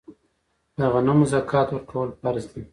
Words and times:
د 0.77 0.79
غنمو 0.93 1.25
زکات 1.33 1.67
ورکول 1.71 2.09
فرض 2.19 2.43
دي. 2.51 2.61